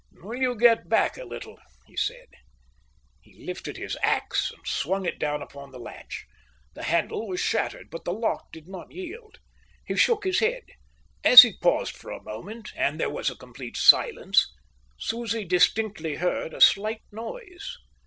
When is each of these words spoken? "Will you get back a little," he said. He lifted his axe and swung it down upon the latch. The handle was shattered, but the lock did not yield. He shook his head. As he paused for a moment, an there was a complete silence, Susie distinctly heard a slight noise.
"Will 0.13 0.35
you 0.41 0.55
get 0.57 0.89
back 0.89 1.15
a 1.17 1.25
little," 1.25 1.59
he 1.85 1.95
said. 1.95 2.25
He 3.19 3.45
lifted 3.45 3.77
his 3.77 3.95
axe 4.01 4.49
and 4.51 4.65
swung 4.65 5.05
it 5.05 5.19
down 5.19 5.43
upon 5.43 5.69
the 5.71 5.77
latch. 5.79 6.25
The 6.73 6.81
handle 6.81 7.27
was 7.27 7.39
shattered, 7.39 7.91
but 7.91 8.03
the 8.03 8.11
lock 8.11 8.51
did 8.51 8.67
not 8.67 8.91
yield. 8.91 9.37
He 9.85 9.95
shook 9.95 10.23
his 10.23 10.39
head. 10.39 10.63
As 11.23 11.43
he 11.43 11.53
paused 11.55 11.95
for 11.95 12.09
a 12.09 12.19
moment, 12.23 12.71
an 12.75 12.97
there 12.97 13.11
was 13.11 13.29
a 13.29 13.35
complete 13.35 13.77
silence, 13.77 14.51
Susie 14.97 15.45
distinctly 15.45 16.15
heard 16.15 16.55
a 16.55 16.61
slight 16.61 17.03
noise. 17.11 17.77